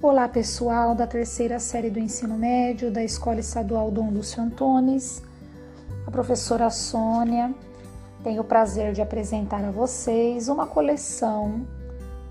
[0.00, 5.20] Olá, pessoal da terceira série do ensino médio da Escola Estadual Dom Lúcio Antunes.
[6.06, 7.52] A professora Sônia
[8.22, 11.66] tem o prazer de apresentar a vocês uma coleção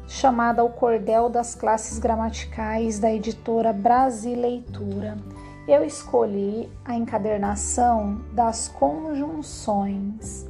[0.07, 5.17] chamada O Cordel das Classes Gramaticais da editora Brasileitura.
[5.67, 10.45] Eu escolhi a encadernação das conjunções.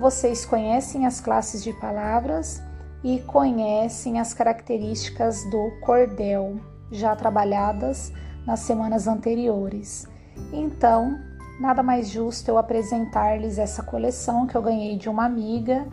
[0.00, 2.62] Vocês conhecem as classes de palavras?
[3.04, 8.12] E conhecem as características do cordel já trabalhadas
[8.46, 10.06] nas semanas anteriores.
[10.52, 11.18] Então,
[11.60, 15.86] nada mais justo eu apresentar-lhes essa coleção que eu ganhei de uma amiga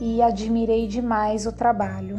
[0.00, 2.18] e admirei demais o trabalho.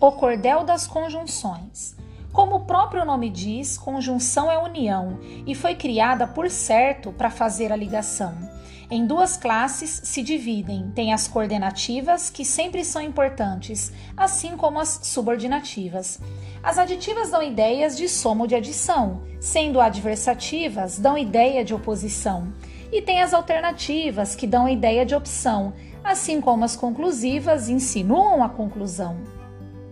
[0.00, 1.96] O cordel das conjunções.
[2.32, 7.72] Como o próprio nome diz, conjunção é união e foi criada por certo para fazer
[7.72, 8.59] a ligação.
[8.90, 15.00] Em duas classes se dividem: tem as coordenativas, que sempre são importantes, assim como as
[15.04, 16.18] subordinativas.
[16.60, 22.52] As aditivas dão ideias de soma ou de adição, sendo adversativas dão ideia de oposição.
[22.90, 28.48] E tem as alternativas, que dão ideia de opção, assim como as conclusivas insinuam a
[28.48, 29.18] conclusão.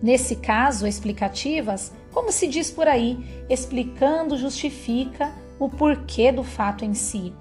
[0.01, 6.93] Nesse caso, explicativas, como se diz por aí, explicando justifica o porquê do fato em
[6.93, 7.33] si.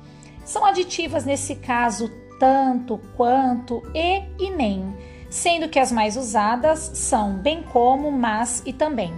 [0.48, 2.10] São aditivas nesse caso
[2.40, 4.96] tanto, quanto e e nem,
[5.28, 9.12] sendo que as mais usadas são bem como, mas e também.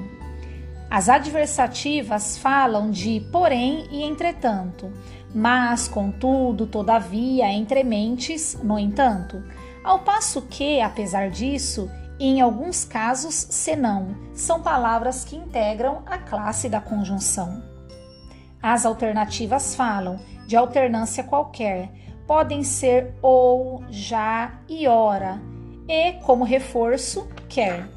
[0.90, 4.92] As adversativas falam de porém e entretanto,
[5.32, 9.40] mas, contudo, todavia, entre mentes, no entanto.
[9.84, 16.68] Ao passo que, apesar disso, em alguns casos, senão, são palavras que integram a classe
[16.68, 17.62] da conjunção.
[18.60, 20.18] As alternativas falam
[20.50, 21.92] de alternância qualquer.
[22.26, 25.40] Podem ser ou, já e ora,
[25.88, 27.88] e como reforço, quer.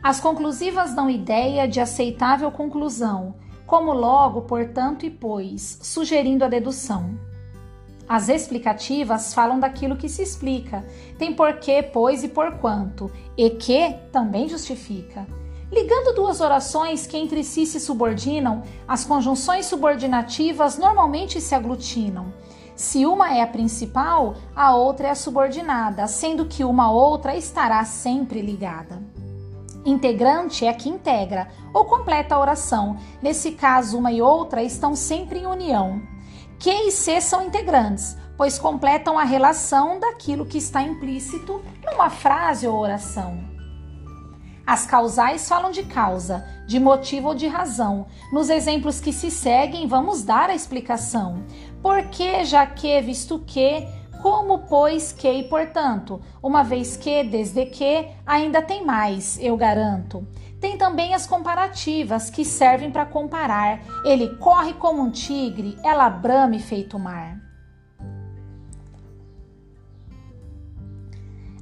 [0.00, 3.34] As conclusivas dão ideia de aceitável conclusão,
[3.66, 7.18] como logo, portanto e pois, sugerindo a dedução.
[8.08, 10.86] As explicativas falam daquilo que se explica,
[11.18, 15.26] tem porquê, pois e porquanto, e que também justifica.
[15.70, 22.32] Ligando duas orações que entre si se subordinam, as conjunções subordinativas normalmente se aglutinam.
[22.74, 27.84] Se uma é a principal, a outra é a subordinada, sendo que uma outra estará
[27.84, 29.02] sempre ligada.
[29.84, 32.96] Integrante é que integra ou completa a oração.
[33.20, 36.00] Nesse caso, uma e outra estão sempre em união.
[36.58, 42.66] Q e C são integrantes, pois completam a relação daquilo que está implícito numa frase
[42.66, 43.57] ou oração.
[44.68, 48.06] As causais falam de causa, de motivo ou de razão.
[48.30, 51.42] Nos exemplos que se seguem, vamos dar a explicação.
[51.80, 53.88] Por que, já que, visto que,
[54.20, 60.28] como, pois, que e portanto, uma vez que, desde que, ainda tem mais, eu garanto.
[60.60, 63.80] Tem também as comparativas, que servem para comparar.
[64.04, 67.40] Ele corre como um tigre, ela brame feito mar.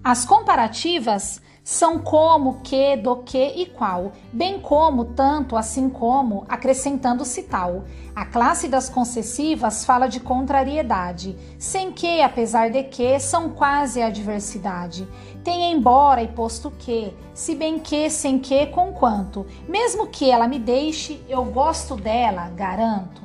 [0.02, 7.42] As comparativas são como, que, do que e qual, bem como, tanto, assim como, acrescentando-se
[7.42, 7.82] tal.
[8.14, 14.06] A classe das concessivas fala de contrariedade, sem que, apesar de que, são quase a
[14.06, 15.08] adversidade.
[15.42, 19.44] Tem embora e posto que, se bem que, sem que, com quanto.
[19.68, 23.22] Mesmo que ela me deixe, eu gosto dela, garanto.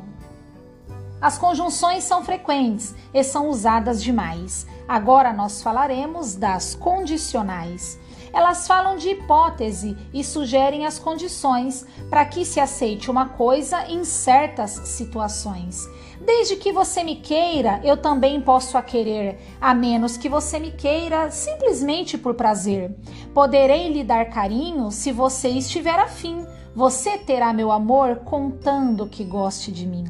[1.22, 4.66] As conjunções são frequentes e são usadas demais.
[4.88, 8.00] Agora nós falaremos das condicionais.
[8.34, 14.03] Elas falam de hipótese e sugerem as condições para que se aceite uma coisa em
[14.03, 15.88] certas situações.
[16.24, 20.72] Desde que você me queira, eu também posso a querer, a menos que você me
[20.72, 22.96] queira simplesmente por prazer.
[23.34, 26.46] Poderei lhe dar carinho se você estiver afim.
[26.75, 30.06] Você terá meu amor contando que goste de mim.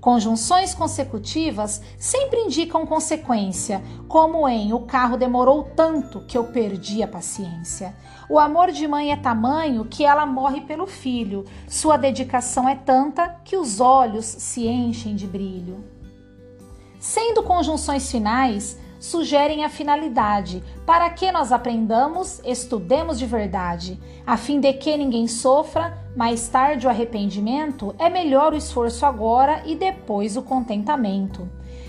[0.00, 7.08] Conjunções consecutivas sempre indicam consequência, como em o carro demorou tanto que eu perdi a
[7.08, 7.94] paciência.
[8.28, 11.44] O amor de mãe é tamanho que ela morre pelo filho.
[11.66, 15.84] Sua dedicação é tanta que os olhos se enchem de brilho.
[17.00, 24.60] Sendo conjunções finais, sugerem a finalidade, para que nós aprendamos, estudemos de verdade, a fim
[24.60, 30.36] de que ninguém sofra, mais tarde o arrependimento, é melhor o esforço agora e depois
[30.36, 31.48] o contentamento.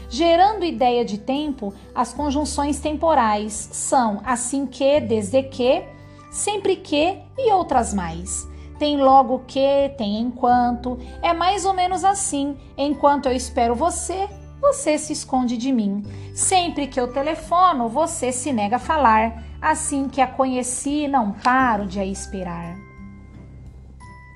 [0.09, 5.83] Gerando ideia de tempo, as conjunções temporais são assim que, desde que,
[6.31, 8.47] sempre que e outras mais.
[8.79, 14.27] Tem logo que, tem enquanto, é mais ou menos assim, enquanto eu espero você,
[14.69, 16.03] você se esconde de mim.
[16.35, 19.43] Sempre que eu telefono, você se nega a falar.
[19.59, 22.77] Assim que a conheci, não paro de a esperar.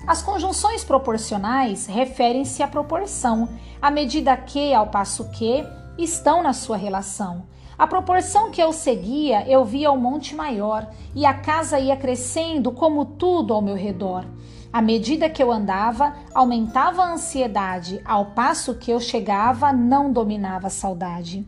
[0.06, 3.48] As conjunções proporcionais referem-se à proporção,
[3.80, 5.64] à medida que, ao passo que,
[5.96, 7.44] estão na sua relação.
[7.78, 12.72] A proporção que eu seguia, eu via o monte maior, e a casa ia crescendo
[12.72, 14.24] como tudo ao meu redor.
[14.74, 20.66] À medida que eu andava, aumentava a ansiedade, ao passo que eu chegava, não dominava
[20.66, 21.46] a saudade.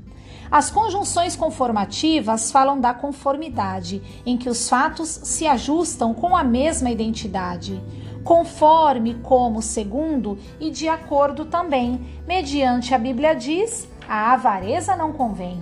[0.49, 6.89] As conjunções conformativas falam da conformidade, em que os fatos se ajustam com a mesma
[6.89, 7.83] identidade,
[8.23, 12.01] conforme, como, segundo e de acordo também.
[12.29, 15.61] Mediante a Bíblia diz: a avareza não convém.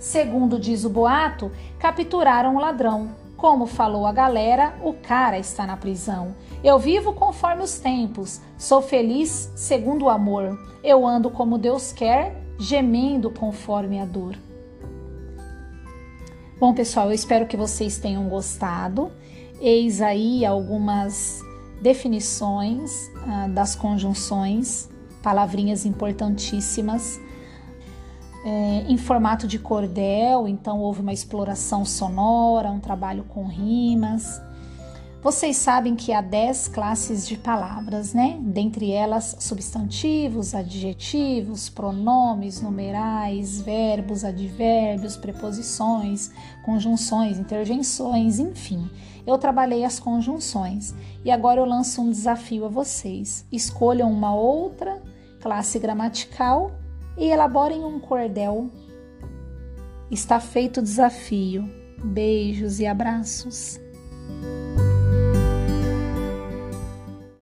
[0.00, 3.21] Segundo diz o boato, capturaram o ladrão.
[3.42, 6.32] Como falou a galera, o cara está na prisão.
[6.62, 10.56] Eu vivo conforme os tempos, sou feliz segundo o amor.
[10.80, 14.36] Eu ando como Deus quer, gemendo conforme a dor.
[16.60, 19.10] Bom, pessoal, eu espero que vocês tenham gostado.
[19.60, 21.40] Eis aí algumas
[21.82, 24.88] definições ah, das conjunções,
[25.20, 27.18] palavrinhas importantíssimas
[28.44, 34.40] é, em formato de cordel, então houve uma exploração sonora, um trabalho com rimas.
[35.22, 38.40] Vocês sabem que há 10 classes de palavras, né?
[38.42, 46.32] Dentre elas, substantivos, adjetivos, pronomes, numerais, verbos, advérbios, preposições,
[46.64, 48.90] conjunções, intervenções, enfim.
[49.24, 50.92] Eu trabalhei as conjunções
[51.24, 53.46] e agora eu lanço um desafio a vocês.
[53.52, 55.00] Escolham uma outra
[55.40, 56.72] classe gramatical
[57.16, 58.70] e elaborem um cordel.
[60.10, 61.68] Está feito o desafio.
[62.04, 63.80] Beijos e abraços.